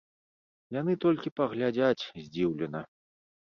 Яны 0.77 0.95
толькі 1.03 1.33
паглядзяць 1.41 2.07
здзіўлена. 2.25 2.79